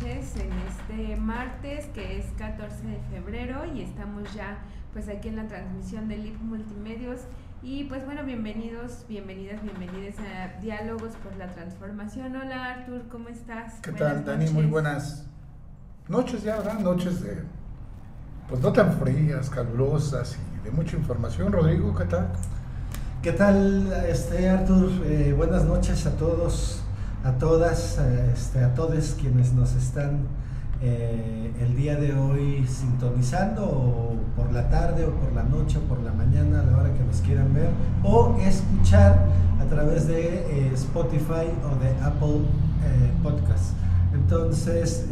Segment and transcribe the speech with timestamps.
[0.00, 4.58] Noches en este martes que es 14 de febrero y estamos ya
[4.92, 7.22] pues aquí en la transmisión de LIP Multimedios
[7.62, 12.36] y pues bueno, bienvenidos, bienvenidas, bienvenidas a Diálogos por la Transformación.
[12.36, 13.80] Hola Artur, ¿cómo estás?
[13.82, 14.48] ¿Qué tal, Dani?
[14.50, 15.26] Muy buenas
[16.06, 16.78] noches ya, ¿verdad?
[16.78, 17.42] Noches de,
[18.48, 21.50] pues no tan frías, calurosas y de mucha información.
[21.50, 22.28] Rodrigo, ¿qué tal?
[23.22, 24.90] ¿Qué tal, este, Artur?
[25.06, 26.84] Eh, buenas noches a todos,
[27.24, 27.98] a todas,
[28.32, 30.26] este, a todos quienes nos están
[30.80, 35.80] eh, el día de hoy sintonizando o por la tarde o por la noche o
[35.80, 37.70] por la mañana a la hora que nos quieran ver
[38.04, 39.26] o escuchar
[39.60, 42.42] a través de eh, Spotify o de Apple
[42.84, 43.74] eh, Podcast.
[44.14, 45.06] Entonces,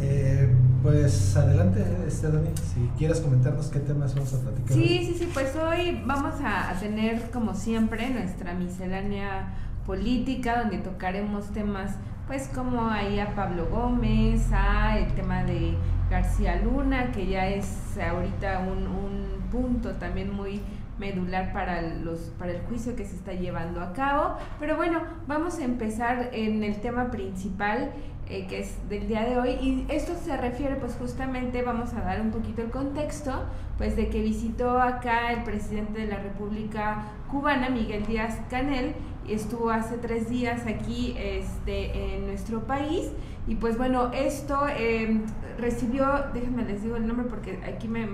[0.81, 4.73] pues adelante, este, Dani, si quieres comentarnos qué temas vamos a platicar.
[4.73, 9.53] Sí, sí, sí, pues hoy vamos a, a tener como siempre nuestra miscelánea
[9.87, 11.95] política donde tocaremos temas
[12.27, 15.75] pues como ahí a Pablo Gómez, a el tema de
[16.11, 20.61] García Luna, que ya es ahorita un, un punto también muy
[20.99, 24.37] medular para los para el juicio que se está llevando a cabo.
[24.59, 27.91] Pero bueno, vamos a empezar en el tema principal
[28.29, 32.01] eh, que es del día de hoy y esto se refiere pues justamente vamos a
[32.01, 33.31] dar un poquito el contexto
[33.77, 38.95] pues de que visitó acá el presidente de la República Cubana Miguel Díaz Canel
[39.29, 43.11] estuvo hace tres días aquí este, en nuestro país
[43.47, 45.23] y pues bueno, esto em,
[45.57, 48.05] recibió, déjenme les digo el nombre porque aquí me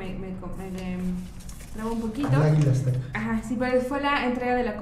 [1.82, 2.30] un poquito.
[3.14, 4.76] Ajá, sí, pero fue la entrega de la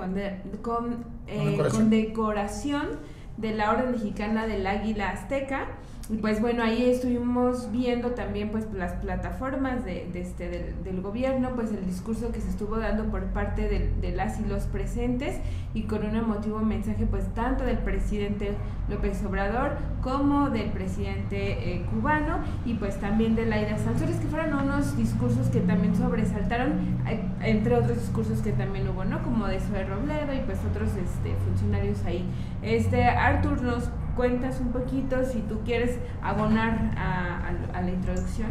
[0.61, 2.99] con, eh, condecoración
[3.37, 5.67] de la Orden Mexicana del Águila Azteca
[6.09, 11.71] y pues bueno, ahí estuvimos viendo también pues las plataformas de, este, del, gobierno, pues
[11.71, 13.67] el discurso que se estuvo dando por parte
[14.01, 15.37] de, las y los presentes
[15.73, 18.53] y con un emotivo mensaje pues tanto del presidente
[18.89, 24.53] López Obrador como del presidente eh, cubano y pues también de Laida Sansores, que fueron
[24.53, 26.73] unos discursos que también sobresaltaron,
[27.07, 29.23] eh, entre otros discursos que también hubo, ¿no?
[29.23, 32.25] Como de Zoe Robledo y pues otros este, funcionarios ahí.
[32.61, 38.49] Este, Artur nos cuentas un poquito si tú quieres abonar a, la introducción.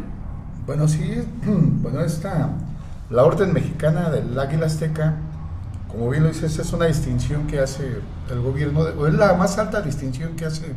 [0.65, 2.49] Bueno, sí, bueno, esta,
[3.09, 5.15] la Orden Mexicana del Águila Azteca,
[5.87, 9.33] como bien lo dices, es una distinción que hace el gobierno, de, o es la
[9.33, 10.75] más alta distinción que hace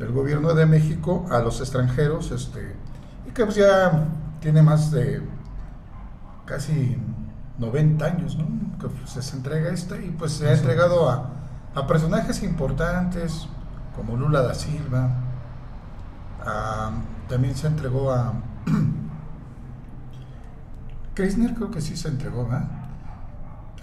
[0.00, 2.74] el gobierno de México a los extranjeros, este,
[3.26, 4.08] y que pues ya
[4.40, 5.22] tiene más de
[6.44, 6.96] casi
[7.58, 8.46] 90 años, ¿no?
[8.78, 11.30] Que pues, se entrega esta y pues se ha entregado a,
[11.74, 13.48] a personajes importantes,
[13.98, 15.10] como Lula da Silva.
[17.28, 18.32] también se entregó a
[21.14, 22.48] Kirchner, creo que sí se entregó,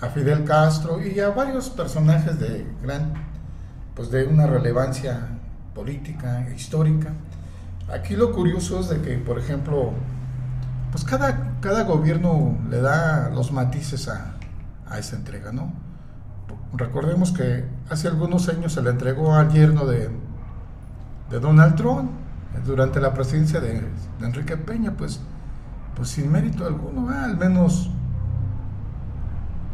[0.02, 3.14] a Fidel Castro y a varios personajes de gran,
[3.94, 5.28] pues de una relevancia
[5.74, 7.12] política e histórica.
[7.94, 9.92] Aquí lo curioso es de que, por ejemplo,
[10.92, 14.36] pues cada, cada gobierno le da los matices a,
[14.88, 15.85] a esa entrega, ¿no?
[16.74, 20.10] Recordemos que hace algunos años se le entregó al yerno de,
[21.30, 22.12] de Donald Trump
[22.66, 23.82] durante la presidencia de,
[24.22, 25.22] Enrique Peña, pues,
[25.96, 27.90] pues sin mérito alguno, al menos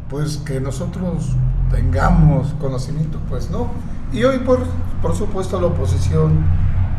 [0.09, 1.35] pues que nosotros
[1.69, 3.67] tengamos conocimiento, pues no.
[4.11, 4.59] Y hoy por,
[5.01, 6.43] por supuesto la oposición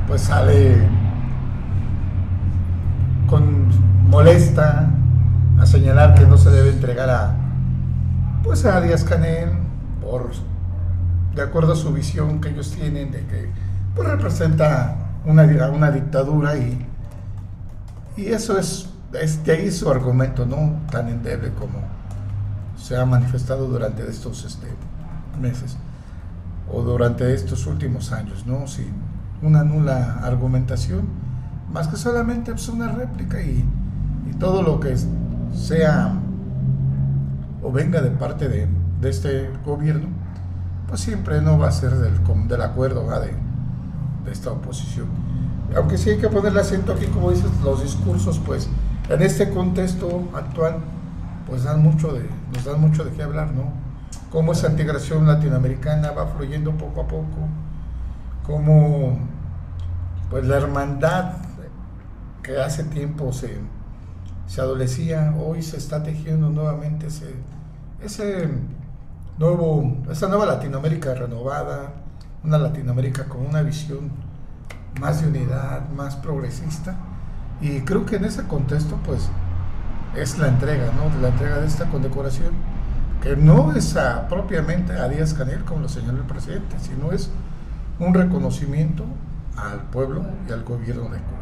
[0.06, 0.88] pues sale
[3.28, 3.68] con
[4.08, 4.90] molesta
[5.58, 7.36] a señalar que no se debe entregar a
[8.42, 9.61] pues a Díaz Canel
[11.34, 13.48] de acuerdo a su visión que ellos tienen de que
[13.94, 16.86] pues, representa una, una dictadura y,
[18.16, 21.78] y eso es, es de ahí su argumento, no tan endeble como
[22.76, 24.66] se ha manifestado durante estos este,
[25.40, 25.76] meses
[26.70, 28.66] o durante estos últimos años, ¿no?
[28.66, 28.92] Sin
[29.40, 31.08] una nula argumentación,
[31.72, 33.64] más que solamente pues, una réplica y,
[34.30, 34.94] y todo lo que
[35.54, 36.12] sea
[37.62, 38.68] o venga de parte de,
[39.02, 40.06] de este gobierno,
[40.88, 42.14] pues siempre no va a ser del,
[42.48, 43.34] del acuerdo de,
[44.24, 45.08] de, esta oposición.
[45.76, 48.68] Aunque sí hay que poner el acento aquí, como dices, los discursos, pues
[49.08, 50.76] en este contexto actual,
[51.48, 53.72] pues dan mucho de, nos dan mucho de qué hablar, ¿no?
[54.30, 57.48] Cómo esa integración latinoamericana va fluyendo poco a poco,
[58.46, 59.18] cómo
[60.30, 61.34] pues la hermandad
[62.42, 63.58] que hace tiempo se,
[64.46, 68.48] se adolecía, hoy se está tejiendo nuevamente ese
[69.38, 71.94] nuevo, esa nueva Latinoamérica renovada,
[72.44, 74.10] una Latinoamérica con una visión
[75.00, 76.96] más de unidad, más progresista.
[77.60, 79.28] Y creo que en ese contexto, pues,
[80.16, 81.20] es la entrega, ¿no?
[81.20, 82.50] La entrega de esta condecoración,
[83.22, 83.96] que no es
[84.28, 87.30] propiamente a Díaz Canel, como lo señaló el presidente, sino es
[87.98, 89.04] un reconocimiento
[89.56, 91.38] al pueblo y al gobierno de Cuba.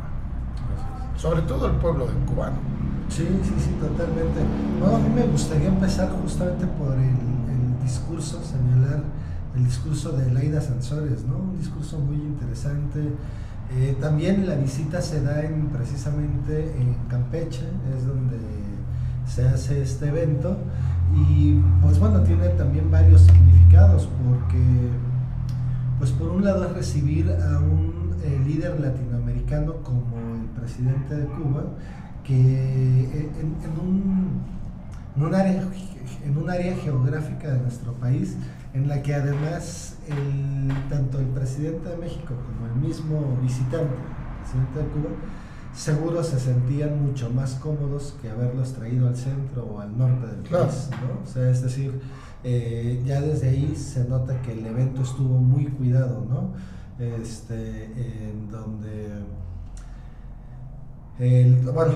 [1.16, 2.56] Sobre todo al pueblo de cubano.
[3.08, 4.40] Sí, sí, sí, totalmente.
[4.78, 7.29] Bueno, a mí me gustaría empezar justamente por el
[7.82, 9.02] discurso, señalar
[9.56, 11.38] el discurso de Laida Sansores, ¿no?
[11.38, 13.00] Un discurso muy interesante.
[13.72, 17.64] Eh, también la visita se da en, precisamente en Campeche,
[17.96, 18.38] es donde
[19.26, 20.56] se hace este evento.
[21.14, 24.90] Y pues bueno, tiene también varios significados, porque
[25.98, 31.26] pues por un lado es recibir a un eh, líder latinoamericano como el presidente de
[31.26, 31.64] Cuba,
[32.24, 34.40] que eh, en, un,
[35.16, 35.62] en, un área,
[36.24, 38.36] en un área geográfica de nuestro país,
[38.74, 44.42] en la que además el, tanto el presidente de México como el mismo visitante, el
[44.42, 45.16] presidente de Cuba,
[45.74, 50.42] seguro se sentían mucho más cómodos que haberlos traído al centro o al norte del
[50.42, 51.22] país, ¿no?
[51.22, 52.00] O sea, es decir,
[52.42, 56.52] eh, ya desde ahí se nota que el evento estuvo muy cuidado, ¿no?
[56.98, 57.84] Este,
[58.30, 59.08] en donde,
[61.20, 61.92] bueno,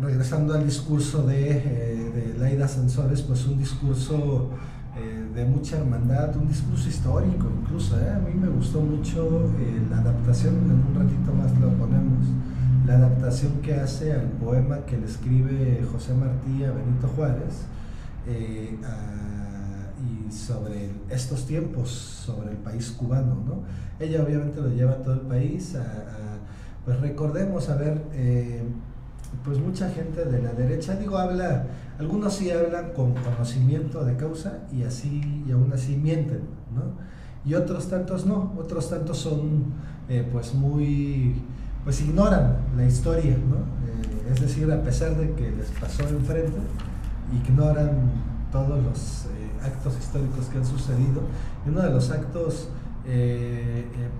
[0.00, 4.48] regresando al discurso de, eh, de Laida Sansores, pues un discurso
[4.96, 7.98] eh, de mucha hermandad, un discurso histórico incluso.
[8.00, 8.10] ¿eh?
[8.10, 12.26] A mí me gustó mucho eh, la adaptación, en un ratito más lo ponemos,
[12.86, 17.66] la adaptación que hace al poema que le escribe José Martí a Benito Juárez
[20.02, 23.36] y sobre estos tiempos, sobre el país cubano.
[23.46, 23.62] ¿no?
[23.98, 25.76] Ella obviamente lo lleva a todo el país,
[26.84, 28.02] pues recordemos, a ver,
[29.44, 31.66] pues mucha gente de la derecha, digo, habla
[32.02, 36.40] algunos sí hablan con conocimiento de causa y así y aún así mienten,
[36.74, 36.82] ¿no?
[37.44, 39.72] Y otros tantos no, otros tantos son
[40.08, 41.34] eh, pues muy,
[41.84, 43.56] pues ignoran la historia, ¿no?
[43.56, 46.58] Eh, es decir, a pesar de que les pasó enfrente,
[47.46, 48.10] ignoran
[48.50, 51.22] todos los eh, actos históricos que han sucedido.
[51.64, 52.68] Y uno de los actos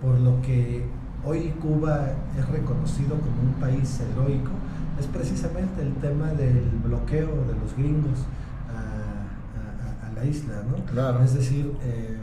[0.00, 0.84] por lo que
[1.24, 2.06] hoy Cuba
[2.38, 4.50] es reconocido como un país heroico,
[4.98, 8.18] es precisamente el tema del bloqueo de los gringos
[8.68, 11.24] a, la isla, ¿no?
[11.24, 12.18] Es decir, eh,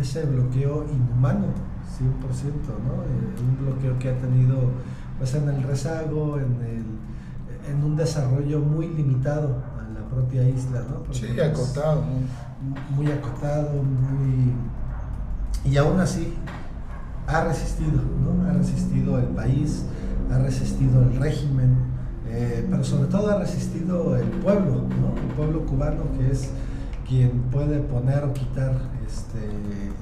[0.00, 3.04] ese bloqueo inhumano, 100%, ¿no?
[3.04, 4.72] Eh, un bloqueo que ha tenido
[5.18, 10.84] pues en el rezago, en, el, en un desarrollo muy limitado a la propia isla,
[10.90, 11.14] ¿no?
[11.14, 12.02] sí, acotado.
[12.02, 14.52] Muy, muy acotado, muy...
[15.64, 16.34] Y aún así
[17.26, 18.48] ha resistido, ¿no?
[18.48, 19.84] Ha resistido el país,
[20.32, 21.76] ha resistido el régimen,
[22.28, 25.14] eh, pero sobre todo ha resistido el pueblo, ¿no?
[25.20, 26.50] el pueblo cubano que es
[27.06, 28.72] quien puede poner o quitar
[29.06, 29.92] este, eh,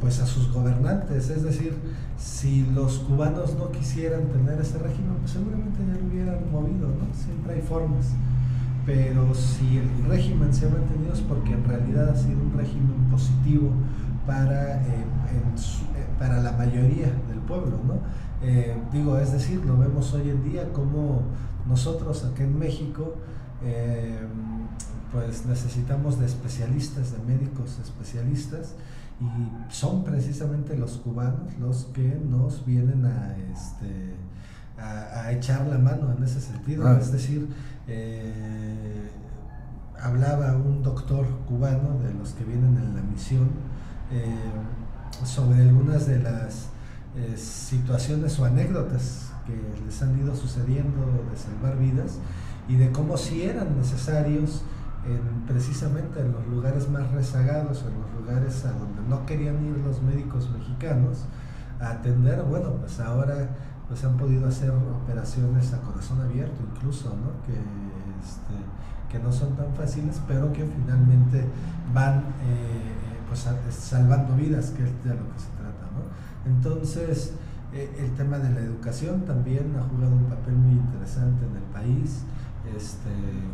[0.00, 1.28] pues a sus gobernantes.
[1.30, 1.74] Es decir,
[2.18, 7.14] si los cubanos no quisieran tener ese régimen, pues seguramente ya lo hubieran movido, ¿no?
[7.14, 8.06] siempre hay formas.
[8.86, 13.08] Pero si el régimen se ha mantenido es porque en realidad ha sido un régimen
[13.10, 13.70] positivo
[14.28, 15.04] para, eh,
[16.18, 17.80] para la mayoría del pueblo.
[17.82, 17.94] ¿no?
[18.42, 21.22] Eh, digo, es decir, lo vemos hoy en día como
[21.66, 23.16] nosotros aquí en México,
[23.64, 24.20] eh,
[25.10, 28.74] pues necesitamos de especialistas, de médicos especialistas,
[29.18, 34.14] y son precisamente los cubanos los que nos vienen a, este,
[34.78, 36.86] a, echar la mano en ese sentido.
[36.86, 36.98] Ah.
[37.00, 37.48] Es decir,
[37.88, 39.10] eh,
[40.00, 43.48] hablaba un doctor cubano de los que vienen en la misión
[45.24, 46.68] sobre algunas de las
[47.16, 52.18] eh, situaciones o anécdotas que les han ido sucediendo de salvar vidas
[52.68, 54.62] y de cómo si eran necesarios
[55.06, 59.78] en, precisamente en los lugares más rezagados, en los lugares a donde no querían ir
[59.78, 61.24] los médicos mexicanos
[61.80, 63.48] a atender, bueno, pues ahora
[63.88, 67.42] pues han podido hacer operaciones a corazón abierto incluso, ¿no?
[67.46, 68.54] Que, este,
[69.08, 71.46] que no son tan fáciles, pero que finalmente
[71.94, 75.58] van eh, pues salvando vidas, que es de lo que se
[76.48, 77.34] entonces,
[77.72, 81.62] eh, el tema de la educación también ha jugado un papel muy interesante en el
[81.64, 82.24] país
[82.76, 83.10] este,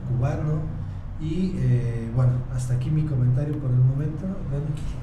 [0.09, 0.63] cubano.
[1.21, 4.27] Y eh, bueno, hasta aquí mi comentario por el momento.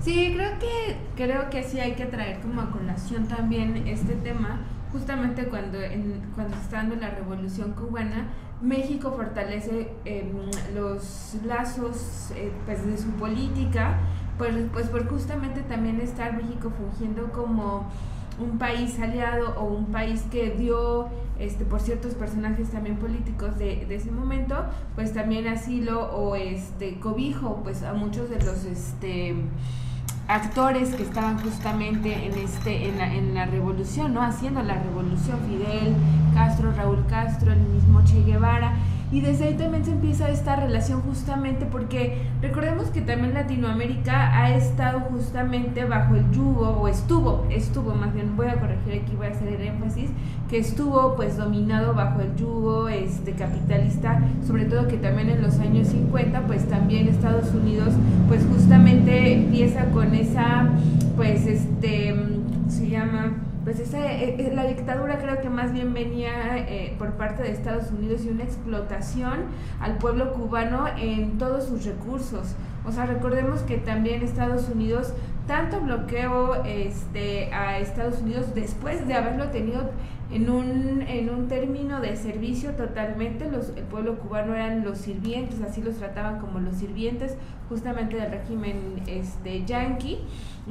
[0.02, 4.60] Sí, creo que, creo que sí hay que traer como a colación también este tema,
[4.92, 8.28] justamente cuando, en, cuando está dando la revolución cubana,
[8.62, 10.28] México fortalece em,
[10.76, 13.98] los lazos eh, pues, de su política
[14.42, 17.86] pues, pues por justamente también estar México fungiendo como
[18.40, 23.86] un país aliado o un país que dio este por ciertos personajes también políticos de,
[23.94, 29.36] ese momento pues también asilo o este cobijo pues a muchos de los este
[30.28, 35.38] actores que estaban justamente en este en la, en la revolución no haciendo la revolución
[35.48, 35.94] Fidel
[36.34, 38.74] Castro Raúl Castro el mismo Che Guevara
[39.12, 44.56] Y desde ahí también se empieza esta relación justamente porque recordemos que también Latinoamérica ha
[44.56, 49.28] estado justamente bajo el yugo, o estuvo, estuvo, más bien voy a corregir aquí, voy
[49.28, 50.10] a hacer el énfasis,
[50.50, 55.60] que estuvo pues dominado bajo el yugo este, capitalista, sobre todo que también en los
[55.60, 57.94] años 50 pues también Estados Unidos
[58.30, 60.70] pues justamente empieza con esa
[61.18, 62.16] pues este,
[62.70, 67.14] se llama pues esa, eh, eh, la dictadura creo que más bien venía eh, por
[67.14, 69.46] parte de Estados Unidos y una explotación
[69.80, 72.56] al pueblo cubano en todos sus recursos.
[72.86, 75.14] O sea, recordemos que también Estados Unidos
[75.46, 79.92] tanto bloqueó este, a Estados Unidos después de haberlo tenido
[80.32, 83.52] en un, en un término de servicio totalmente.
[83.52, 87.36] Los, el pueblo cubano eran los sirvientes, así los trataban como los sirvientes
[87.70, 90.20] justamente del régimen este, yanqui.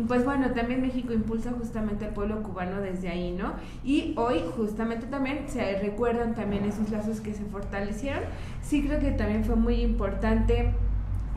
[0.06, 3.54] Pues bueno, también México impulsa justamente al pueblo cubano desde ahí, ¿no?
[3.84, 8.22] Y hoy justamente también se recuerdan también esos lazos que se fortalecieron.
[8.62, 10.72] Sí creo que también fue muy importante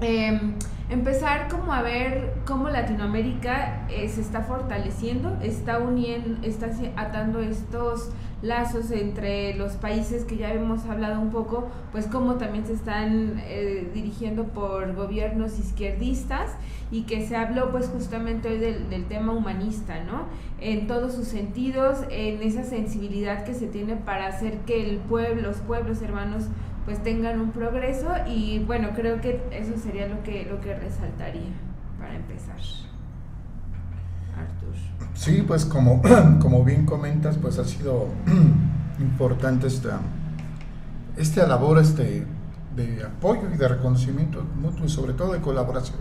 [0.01, 0.55] Em,
[0.89, 8.09] empezar como a ver cómo Latinoamérica eh, se está fortaleciendo, está uniendo, está atando estos
[8.43, 13.41] lazos entre los países que ya hemos hablado un poco, pues cómo también se están
[13.45, 16.51] eh, dirigiendo por gobiernos izquierdistas
[16.91, 20.25] y que se habló pues justamente hoy del, del, tema humanista, ¿no?
[20.59, 25.41] En todos sus sentidos, en esa sensibilidad que se tiene para hacer que el pueblo,
[25.41, 26.43] los pueblos hermanos
[26.85, 31.53] pues tengan un progreso y bueno, creo que eso sería lo que, lo que resaltaría
[31.97, 32.57] para empezar.
[35.13, 36.01] Sí, pues como,
[36.39, 38.07] como bien comentas, pues ha sido
[38.99, 39.99] importante esta,
[41.17, 42.25] esta labor este,
[42.75, 45.99] de apoyo y de reconocimiento mutuo y sobre todo de colaboración.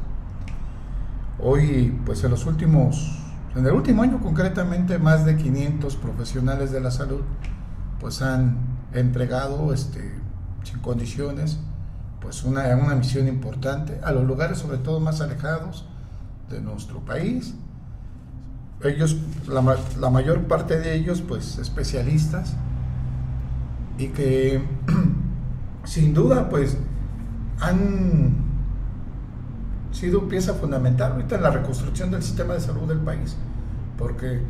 [1.39, 3.19] Hoy, pues en los últimos,
[3.57, 7.23] en el último año concretamente, más de 500 profesionales de la salud
[8.03, 8.57] pues han
[8.93, 10.13] entregado este,
[10.65, 11.61] sin condiciones,
[12.21, 15.87] pues una, una misión importante a los lugares sobre todo más alejados
[16.51, 17.55] de nuestro país.
[18.85, 22.57] Ellos, la, la mayor parte de ellos, pues especialistas
[23.99, 24.63] y que
[25.85, 26.77] sin duda pues
[27.61, 28.35] han
[29.93, 33.37] sido pieza fundamental ahorita en la reconstrucción del sistema de salud del país,
[33.99, 34.43] porque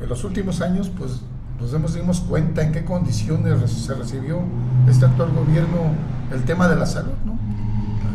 [0.00, 1.22] en los últimos años pues
[1.60, 4.40] nos hemos dimos cuenta en qué condiciones se recibió
[4.88, 5.92] este actual gobierno
[6.32, 7.38] el tema de la salud, ¿no?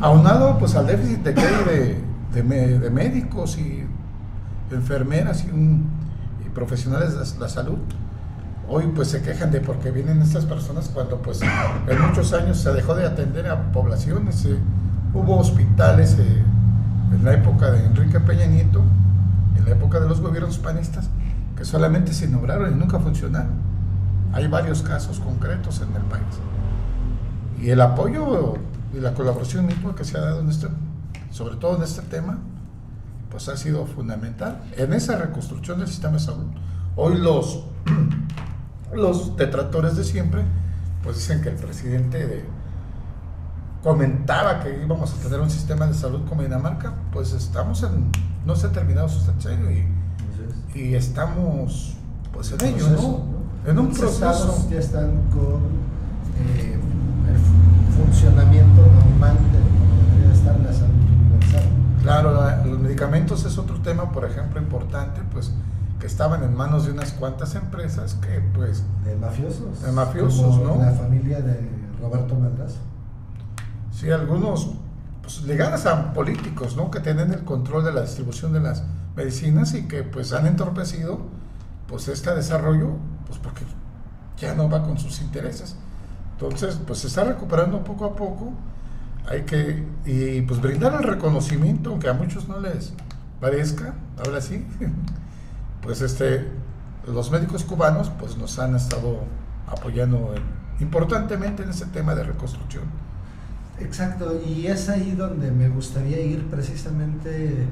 [0.02, 1.98] Aunado pues al déficit de,
[2.32, 3.81] de, de, médicos y
[4.76, 7.78] enfermeras y, profesionales de la salud,
[8.68, 12.58] hoy pues se quejan de por qué vienen estas personas cuando pues en muchos años
[12.58, 14.58] se dejó de atender a poblaciones, eh,
[15.14, 16.44] hubo hospitales eh,
[17.14, 18.84] en la época de Enrique Peña Nieto,
[19.58, 21.10] en la época de los gobiernos panistas,
[21.66, 23.52] solamente se nombraron y nunca funcionaron.
[24.34, 26.24] Hay varios casos concretos en el país.
[27.62, 28.56] Y el apoyo
[28.94, 30.68] y la colaboración misma que se ha dado en este,
[31.30, 32.40] sobre todo en este tema,
[33.32, 36.48] pues ha sido fundamental en esa reconstrucción del sistema de salud.
[36.96, 37.64] Hoy los,
[38.94, 40.44] los detractores de siempre,
[41.04, 42.46] pues dicen que el presidente
[43.82, 48.12] comentaba que íbamos a tener un sistema de salud como Dinamarca, pues estamos en,
[48.46, 49.88] no se ha terminado su sexenio y
[50.74, 51.94] y estamos
[52.34, 53.70] pues en ello, ¿no?
[53.70, 54.68] En un proceso.
[54.70, 55.60] ya están con
[56.40, 56.80] eh,
[57.28, 60.92] el funcionamiento normal de como debería estar la salud
[62.02, 62.34] Claro,
[62.66, 65.52] los medicamentos es otro tema, por ejemplo, importante, pues
[66.00, 68.84] que estaban en manos de unas cuantas empresas que pues...
[69.06, 69.84] De mafiosos.
[69.84, 70.78] De mafiosos, ¿no?
[70.78, 71.70] La familia de
[72.02, 72.80] Roberto Madrazo.
[73.92, 74.72] Sí, algunos
[75.22, 76.90] pues, ligadas a políticos, ¿no?
[76.90, 78.84] Que tienen el control de la distribución de las
[79.16, 81.20] medicinas y que pues han entorpecido
[81.88, 82.94] pues este desarrollo
[83.28, 83.64] pues porque
[84.38, 85.76] ya no va con sus intereses.
[86.34, 88.54] Entonces pues se está recuperando poco a poco.
[89.30, 92.94] Hay que y pues brindar el reconocimiento aunque a muchos no les
[93.40, 94.66] parezca, ahora sí.
[95.82, 96.48] Pues este
[97.08, 99.24] los médicos cubanos pues nos han estado
[99.68, 100.36] apoyando
[100.80, 102.84] importantemente en ese tema de reconstrucción.
[103.80, 107.66] Exacto, y es ahí donde me gustaría ir precisamente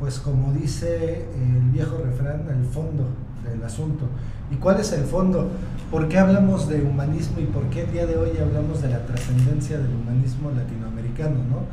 [0.00, 3.06] pues como dice el viejo refrán, el fondo
[3.48, 4.06] del asunto.
[4.52, 5.48] ¿Y cuál es el fondo?
[5.90, 9.78] ¿Por qué hablamos de humanismo y por qué día de hoy hablamos de la trascendencia
[9.78, 11.36] del humanismo latinoamericano?
[11.36, 11.66] ¿no?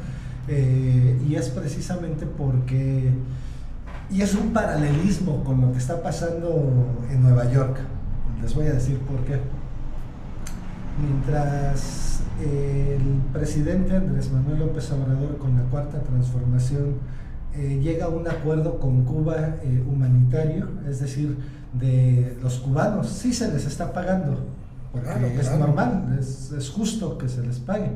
[0.47, 3.11] Eh, y es precisamente porque,
[4.09, 7.77] y es un paralelismo con lo que está pasando en Nueva York.
[8.41, 9.39] Les voy a decir por qué.
[11.01, 16.95] Mientras el presidente Andrés Manuel López Obrador con la cuarta transformación
[17.55, 21.37] eh, llega a un acuerdo con Cuba eh, humanitario, es decir,
[21.73, 24.37] de los cubanos, sí se les está pagando,
[24.91, 27.91] porque es normal, es, es, justo que se les pague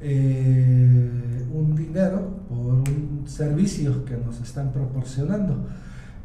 [0.00, 5.66] eh, un dinero por un servicio que nos están proporcionando.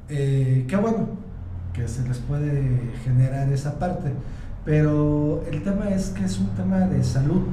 [0.10, 1.08] Eh, qué bueno
[1.74, 4.12] que se les puede generar esa parte,
[4.66, 7.44] pero el tema es que es un tema de salud,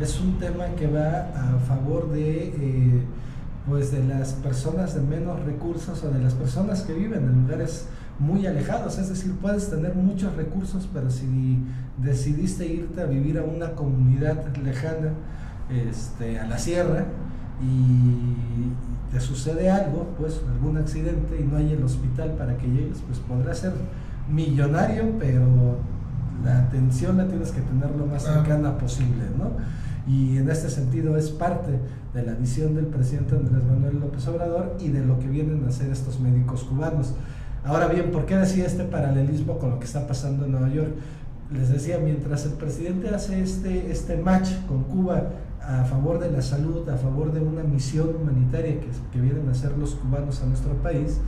[0.00, 2.48] es un tema que va a favor de...
[2.48, 3.02] Eh,
[3.68, 7.86] pues de las personas de menos recursos o de las personas que viven en lugares
[8.20, 11.58] muy alejados, es decir, puedes tener muchos recursos, pero si
[11.96, 15.14] decidiste irte a vivir a una comunidad lejana,
[15.70, 17.06] este, a la sierra,
[17.62, 22.98] y te sucede algo, pues algún accidente y no hay el hospital para que llegues,
[23.06, 23.72] pues podrás ser
[24.30, 25.78] millonario, pero
[26.44, 29.50] la atención la tienes que tener lo más cercana posible, ¿no?
[30.06, 31.78] Y en este sentido es parte
[32.14, 35.68] de la visión del presidente Andrés Manuel López Obrador y de lo que vienen a
[35.68, 37.14] hacer estos médicos cubanos.
[37.64, 40.92] Ahora bien, ¿por qué decía este paralelismo con lo que está pasando en Nueva York?
[41.52, 46.40] Les decía, mientras el presidente hace este, este match con Cuba a favor de la
[46.40, 48.76] salud, a favor de una misión humanitaria
[49.12, 51.20] que, vienen a hacer los cubanos a nuestro país,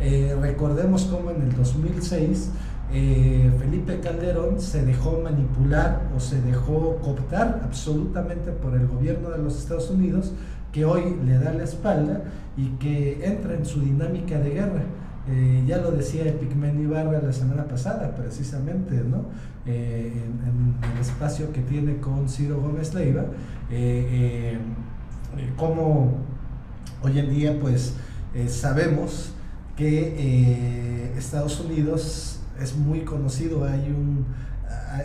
[0.00, 2.50] eh, recordemos cómo en el 2006
[2.92, 9.38] eh, Felipe Calderón se dejó manipular o se dejó cooptar absolutamente por el gobierno de
[9.38, 10.32] los Estados Unidos,
[10.72, 12.22] que hoy le da la espalda
[12.56, 14.82] y que entra en su dinámica de guerra.
[15.26, 19.24] Eh, ya lo decía Epigmen Ibarra la semana pasada, precisamente, ¿no?
[19.64, 23.24] Eh, en, el espacio que tiene con Ciro Gómez Leiva,
[25.56, 26.18] como
[27.02, 27.94] hoy en día, pues,
[28.48, 29.32] sabemos
[29.76, 34.26] que Estados Unidos es muy conocido, hay un,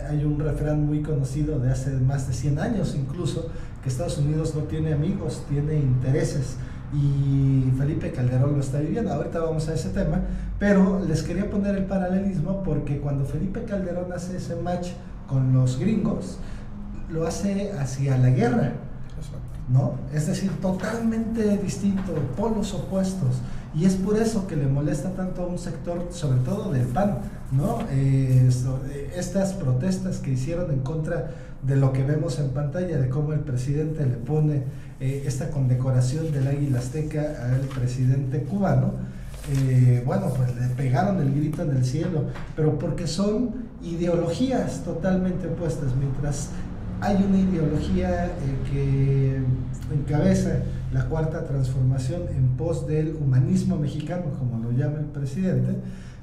[0.08, 3.48] hay un refrán muy conocido de hace más de 100 años incluso,
[3.82, 6.56] que Estados Unidos no tiene amigos, tiene intereses
[6.92, 9.12] y Felipe Calderón lo está viviendo.
[9.12, 10.20] Ahorita vamos a ese tema,
[10.58, 14.88] pero les quería poner el paralelismo porque cuando Felipe Calderón hace ese match
[15.28, 16.38] con los gringos,
[17.10, 18.72] lo hace hacia la guerra,
[19.68, 19.94] ¿no?
[20.12, 23.40] Es decir, totalmente distinto, polos opuestos.
[23.72, 27.18] Y es por eso que le molesta tanto a un sector, sobre todo del PAN,
[27.52, 27.78] ¿no?
[27.92, 28.48] Eh,
[28.90, 31.30] eh, estas protestas que hicieron en contra
[31.62, 34.64] de lo que vemos en pantalla, de cómo el presidente le pone
[35.00, 38.92] eh, esta condecoración del águila azteca al presidente cubano,
[40.04, 43.50] bueno, pues le pegaron el grito en el cielo, pero porque son
[43.82, 46.50] ideologías totalmente opuestas, mientras
[47.00, 48.30] hay una ideología
[48.70, 49.40] que
[49.92, 50.60] encabeza
[50.92, 55.76] la cuarta transformación en pos del humanismo mexicano, como lo llama el presidente,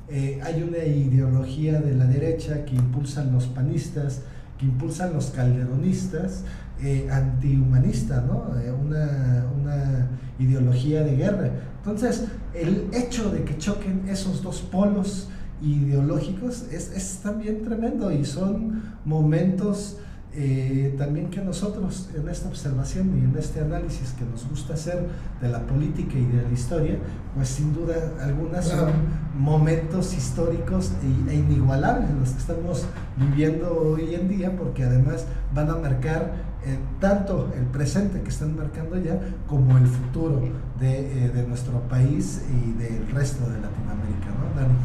[0.10, 4.22] eh, hay una ideología de la derecha que impulsan los panistas,
[4.58, 6.44] que impulsan los calderonistas,
[6.82, 8.60] eh, antihumanista, ¿no?
[8.60, 10.08] Eh, una, una,
[10.40, 11.50] ideología de guerra.
[11.80, 15.30] Entonces, el hecho de que choquen esos dos polos
[15.64, 19.98] ideológicos es, es también tremendo y son momentos
[20.40, 25.08] eh, también que nosotros en esta observación y en este análisis que nos gusta hacer
[25.42, 27.00] de la política y de la historia,
[27.34, 28.92] pues sin duda algunas son
[29.36, 30.92] momentos históricos
[31.28, 36.78] e, inigualables los que estamos viviendo hoy en día, porque además van a marcar eh,
[37.00, 40.40] tanto el presente que están marcando ya como el futuro
[40.80, 44.76] de, eh, de nuestro país y del resto de Latinoamérica, ¿no, Dani?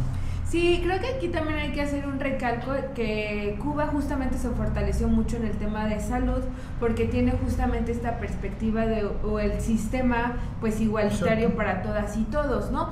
[0.53, 5.09] Sí, creo que aquí también hay que hacer un recalco que Cuba justamente se fortaleció
[5.09, 6.43] mucho en el tema de salud
[6.79, 12.71] porque tiene justamente esta perspectiva de o el sistema pues igualitario para todas y todos,
[12.71, 12.91] ¿no?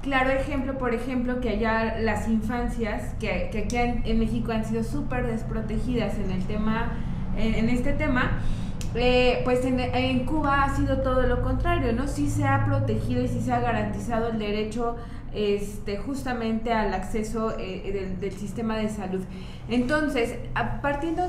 [0.00, 4.82] Claro ejemplo, por ejemplo, que allá las infancias, que, que aquí en, México han sido
[4.82, 6.94] súper desprotegidas en el tema,
[7.36, 8.38] en, este tema,
[8.94, 12.08] eh, pues en, en, Cuba ha sido todo lo contrario, ¿no?
[12.08, 14.96] Sí se ha protegido y sí se ha garantizado el derecho
[15.34, 19.22] este, justamente al acceso eh, del, sistema de salud.
[19.68, 20.36] Entonces,
[20.82, 21.24] partiendo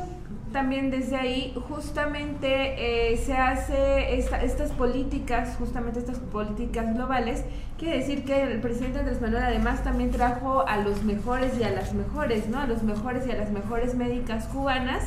[0.52, 7.44] también desde ahí, justamente eh, se hace estas políticas, justamente estas políticas globales,
[7.78, 11.72] quiere decir que el presidente Andrés Manuel además también trajo a los mejores y a
[11.72, 12.60] las mejores, ¿no?
[12.60, 15.04] A los mejores y a las mejores médicas cubanas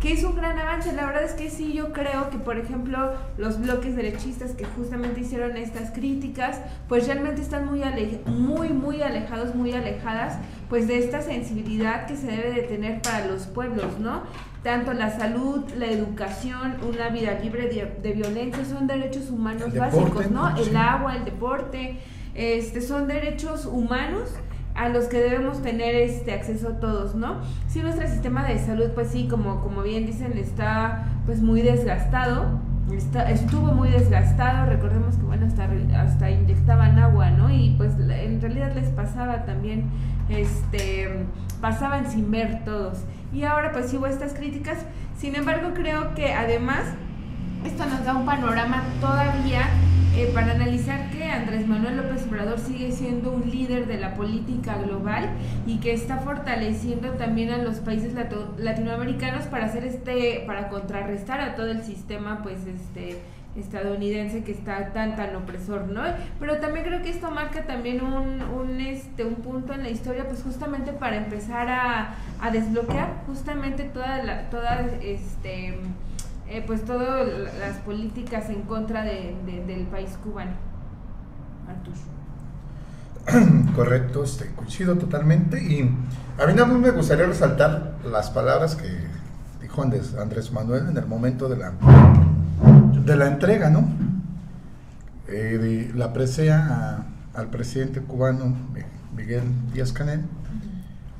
[0.00, 0.92] que es un gran avance.
[0.92, 5.20] La verdad es que sí, yo creo que, por ejemplo, los bloques derechistas que justamente
[5.20, 7.80] hicieron estas críticas, pues realmente están muy,
[8.26, 13.26] muy, muy alejados, muy alejadas, pues de esta sensibilidad que se debe de tener para
[13.26, 14.22] los pueblos, ¿no?
[14.62, 20.56] Tanto la salud, la educación, una vida libre de, violencia, son derechos humanos básicos, ¿no?
[20.56, 21.98] El agua, el deporte,
[22.34, 24.30] este, son derechos humanos
[24.74, 27.40] a los que debemos tener este acceso todos, ¿no?
[27.68, 32.58] Si nuestro sistema de salud, pues sí, como, como bien dicen, está pues muy desgastado,
[33.28, 35.68] estuvo muy desgastado, recordemos que bueno, hasta,
[36.00, 37.50] hasta inyectaban agua, ¿no?
[37.50, 39.84] Y pues en realidad les pasaba también,
[40.28, 41.24] este,
[41.60, 43.04] pasaban sin ver todos.
[43.32, 44.78] Y ahora pues hubo estas críticas,
[45.16, 46.82] sin embargo creo que además
[47.64, 49.62] esto nos da un panorama todavía
[50.16, 54.78] eh, para analizar que Andrés Manuel López Obrador sigue siendo un líder de la política
[54.78, 55.28] global
[55.66, 58.12] y que está fortaleciendo también a los países
[58.58, 63.18] latinoamericanos para hacer este, para contrarrestar a todo el sistema, pues este
[63.56, 66.02] estadounidense que está tan tan opresor, ¿no?
[66.40, 70.42] Pero también creo que esto marca también un, este un punto en la historia, pues
[70.42, 75.74] justamente para empezar a, a desbloquear justamente toda la, toda este
[76.48, 77.26] eh, pues todas
[77.58, 79.34] las políticas en contra de,
[79.66, 80.52] del país cubano.
[81.68, 81.94] Artur.
[83.74, 88.88] Correcto, este, coincido totalmente y a mí nada más me gustaría resaltar las palabras que
[89.62, 91.72] dijo Andrés, Andrés Manuel en el momento de la,
[93.04, 93.88] de la entrega, ¿no?
[95.28, 98.54] Eh, la presea al presidente cubano
[99.16, 100.20] Miguel Díaz Canel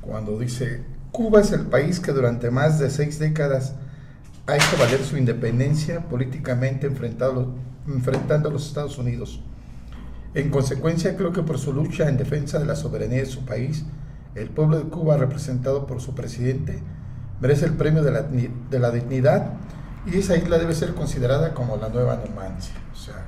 [0.01, 3.73] cuando dice, Cuba es el país que durante más de seis décadas
[4.47, 7.53] ha hecho valer su independencia políticamente enfrentado,
[7.87, 9.41] enfrentando a los Estados Unidos.
[10.33, 13.85] En consecuencia, creo que por su lucha en defensa de la soberanía de su país,
[14.35, 16.83] el pueblo de Cuba, representado por su presidente,
[17.39, 19.53] merece el premio de la, de la dignidad
[20.05, 22.75] y esa isla debe ser considerada como la nueva Numancia.
[22.93, 23.25] O sea,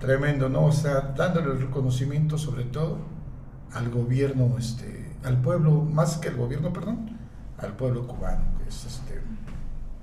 [0.00, 0.64] tremendo, ¿no?
[0.64, 2.98] O sea, dándole el reconocimiento sobre todo
[3.72, 7.18] al gobierno, este, al pueblo, más que el gobierno, perdón,
[7.58, 9.20] al pueblo cubano, que es este,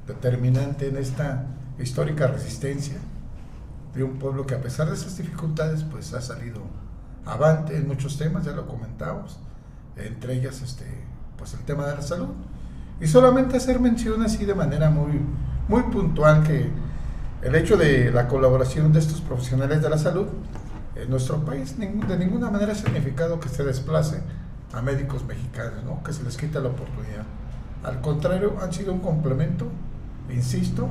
[0.08, 1.46] determinante en esta
[1.80, 2.98] histórica resistencia
[3.94, 6.62] de un pueblo que a pesar de esas dificultades pues ha salido
[7.26, 9.40] avante en muchos temas, ya lo comentamos,
[9.96, 10.86] entre ellas este,
[11.38, 12.30] pues el tema de la salud.
[13.00, 15.20] Y solamente hacer mención así de manera muy,
[15.68, 16.70] muy puntual que
[17.42, 20.28] el hecho de la colaboración de estos profesionales de la salud
[20.96, 24.22] en nuestro país de ninguna manera ha significado que se desplace
[24.74, 26.04] a médicos mexicanos, ¿no?
[26.04, 27.26] que se les quita la oportunidad.
[27.84, 29.68] Al contrario, han sido un complemento
[30.30, 30.90] insisto,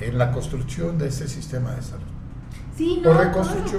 [0.00, 2.04] en la construcción de ese sistema de salud.
[2.76, 3.32] Sí, no, todo lo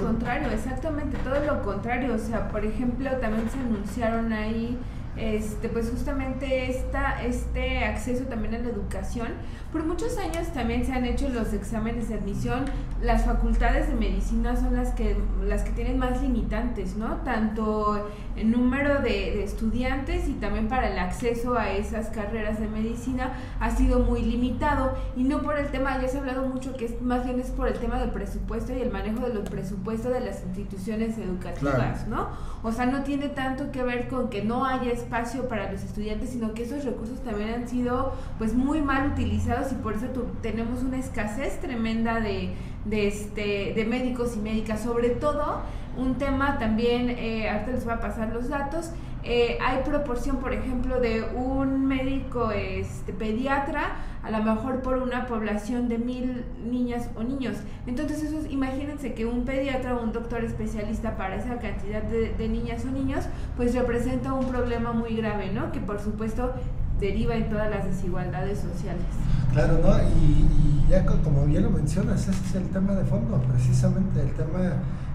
[0.06, 2.14] contrario, exactamente, todo lo contrario.
[2.14, 4.76] O sea, por ejemplo, también se anunciaron ahí
[5.18, 9.28] este, pues justamente esta, este acceso también a la educación.
[9.72, 12.64] Por muchos años también se han hecho los exámenes de admisión.
[13.02, 17.16] Las facultades de medicina son las que, las que tienen más limitantes, ¿no?
[17.16, 23.32] Tanto en número de, estudiantes y también para el acceso a esas carreras de medicina
[23.60, 24.96] ha sido muy limitado.
[25.16, 27.50] Y no por el tema, ya se ha hablado mucho que es, más bien es
[27.50, 32.06] por el tema del presupuesto y el manejo de los presupuestos de las instituciones educativas,
[32.08, 32.28] ¿no?
[32.62, 36.30] O sea, no tiene tanto que ver con que no haya espacio para los estudiantes,
[36.30, 40.06] sino que esos recursos también han sido pues muy mal utilizados y por eso
[40.42, 42.50] tenemos una escasez tremenda de,
[42.84, 45.62] de, este, de médicos y médicas, sobre todo
[45.96, 48.90] un tema también, eh, ahorita les voy a pasar los datos,
[49.24, 55.26] eh, hay proporción, por ejemplo, de un médico este, pediatra, a lo mejor por una
[55.26, 57.56] población de mil niñas o niños.
[57.86, 62.84] Entonces, eso imagínense que un pediatra o un doctor especialista para esa cantidad de, niñas
[62.84, 63.24] o niños,
[63.56, 65.72] pues representa un problema muy grave, ¿no?
[65.72, 66.54] Que por supuesto
[67.00, 69.04] deriva en todas las desigualdades sociales.
[69.52, 69.92] Claro, ¿no?
[70.22, 74.72] Y, ya como bien lo mencionas, ese es el tema de fondo, precisamente el tema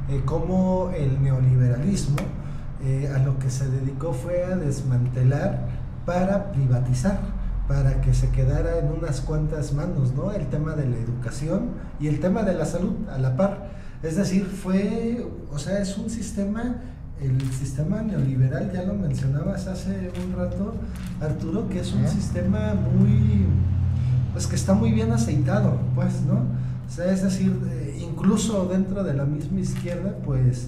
[0.07, 2.17] eh, cómo el neoliberalismo
[2.83, 5.67] eh, a lo que se dedicó fue a desmantelar
[6.05, 7.17] para privatizar,
[7.67, 10.33] para que se quedara en unas cuantas manos, ¿no?
[10.33, 11.69] El tema de la educación
[11.99, 13.69] y el tema de la salud a la par.
[14.03, 16.81] Es decir, fue, o sea, es un sistema,
[17.21, 20.73] el sistema neoliberal, ya lo mencionabas hace un rato,
[21.21, 23.45] Arturo, que es un sistema muy,
[24.33, 26.33] pues que está muy bien aceitado, pues, ¿no?
[26.85, 30.67] O sea, es decir, eh, incluso dentro de la misma izquierda, pues,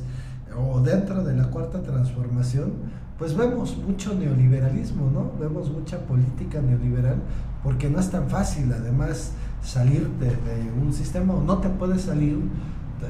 [0.57, 2.73] o dentro de la cuarta transformación,
[3.17, 5.31] pues vemos mucho neoliberalismo, ¿no?
[5.39, 7.17] Vemos mucha política neoliberal,
[7.63, 9.31] porque no es tan fácil además
[9.63, 12.37] salirte de un sistema, o no te puedes salir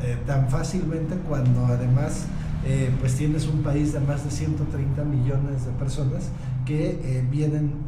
[0.03, 2.25] eh, tan fácilmente cuando además
[2.65, 6.29] eh, pues tienes un país de más de 130 millones de personas
[6.65, 7.85] que eh, vienen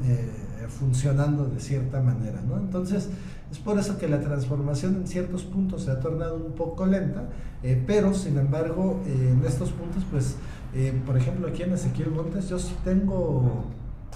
[0.68, 2.58] funcionando de cierta manera, ¿no?
[2.58, 3.10] Entonces,
[3.52, 7.30] es por eso que la transformación en ciertos puntos se ha tornado un poco lenta,
[7.64, 10.36] eh, pero sin embargo eh, en estos puntos, pues,
[10.74, 13.66] eh, por ejemplo aquí en Ezequiel Montes, yo sí tengo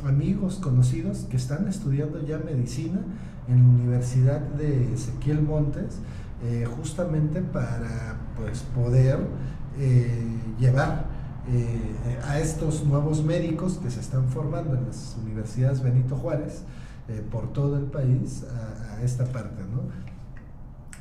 [0.05, 2.99] amigos conocidos que están estudiando ya medicina
[3.47, 5.99] en la Universidad de Ezequiel Montes,
[6.75, 9.19] justamente para pues, poder
[10.59, 11.05] llevar
[12.27, 16.63] a estos nuevos médicos que se están formando en las universidades Benito Juárez,
[17.07, 19.63] eh, por todo el país a, esta parte.
[19.63, 19.81] ¿no?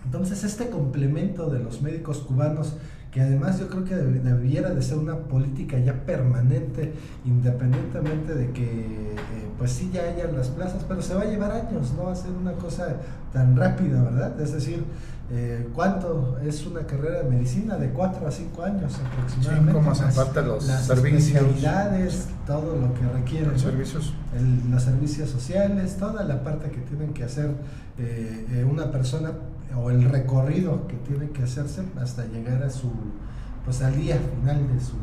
[0.04, 2.76] Entonces este complemento de los médicos cubanos
[3.10, 6.92] que además yo creo que debiera de ser una política ya permanente,
[7.24, 9.16] independientemente de que eh,
[9.58, 12.16] pues sí ya hayan las plazas, pero se va a llevar años, no va a
[12.16, 12.96] ser una cosa
[13.32, 14.40] tan rápida, ¿verdad?
[14.40, 14.84] Es decir,
[15.32, 17.76] eh, ¿cuánto es una carrera de medicina?
[17.76, 19.70] De 4 a 5 años aproximadamente.
[19.70, 21.22] Sí, como hacen falta los las servicios.
[21.36, 23.52] especialidades, todo lo que requieren.
[23.52, 23.70] Los ¿no?
[23.70, 24.12] servicios.
[24.36, 27.50] El- los servicios sociales, toda la parte que tienen que hacer
[27.98, 29.32] eh, eh, una persona
[29.76, 32.90] o el recorrido que tiene que hacerse hasta llegar a su,
[33.64, 34.96] pues al día final de su,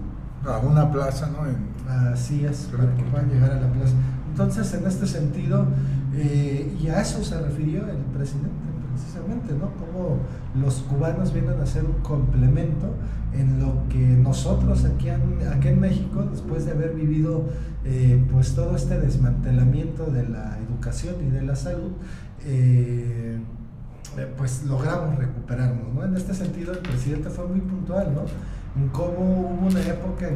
[0.50, 1.48] A una plaza, ¿no?
[1.48, 1.78] En-
[2.12, 3.94] Así es, para que puedan llegar a la plaza.
[4.30, 5.66] Entonces, en este sentido,
[6.14, 8.50] eh, y a eso se refirió el presidente,
[8.98, 9.72] precisamente, ¿no?
[9.76, 10.18] Cómo
[10.56, 12.96] los cubanos vienen a ser un complemento
[13.34, 17.46] en lo que nosotros aquí en, aquí en México, después de haber vivido
[17.86, 21.92] eh, pues todo este desmantelamiento de la educación y de la salud,
[22.46, 23.40] eh,
[24.18, 26.04] eh, pues logramos recuperarnos, ¿no?
[26.04, 28.22] En este sentido, el presidente fue muy puntual, ¿no?
[28.82, 30.36] En cómo hubo una época en